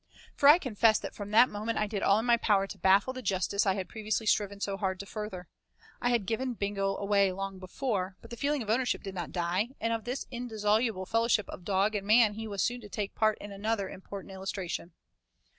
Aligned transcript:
For 0.35 0.49
I 0.49 0.57
confess 0.57 0.97
that 0.97 1.13
from 1.13 1.29
that 1.29 1.47
moment 1.47 1.77
I 1.77 1.85
did 1.85 2.01
all 2.01 2.17
in 2.17 2.25
my 2.25 2.35
power 2.37 2.65
to 2.65 2.77
baffle 2.79 3.13
the 3.13 3.21
justice 3.21 3.67
I 3.67 3.75
had 3.75 3.87
previously 3.87 4.25
striven 4.25 4.59
so 4.59 4.75
hard 4.75 4.99
to 5.01 5.05
further. 5.05 5.47
I 6.01 6.09
had 6.09 6.25
given 6.25 6.55
Bingo 6.55 6.95
away 6.95 7.31
long 7.31 7.59
before, 7.59 8.17
but 8.19 8.31
the 8.31 8.35
feeling 8.35 8.63
of 8.63 8.69
ownership 8.71 9.03
did 9.03 9.13
not 9.13 9.31
die; 9.31 9.67
and 9.79 9.93
of 9.93 10.05
this 10.05 10.25
indissoluble 10.31 11.05
fellowship 11.05 11.47
of 11.49 11.63
dog 11.63 11.93
and 11.93 12.07
man 12.07 12.33
he 12.33 12.47
was 12.47 12.63
soon 12.63 12.81
to 12.81 12.89
take 12.89 13.13
part 13.13 13.37
in 13.39 13.51
another 13.51 13.87
important 13.87 14.33
illustration. 14.33 14.93